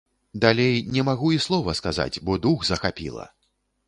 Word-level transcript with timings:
Далей 0.43 0.75
не 0.95 1.03
магу 1.09 1.29
і 1.35 1.37
слова 1.45 1.75
сказаць, 1.79 2.21
бо 2.31 2.39
дух 2.47 2.65
захапіла. 2.71 3.27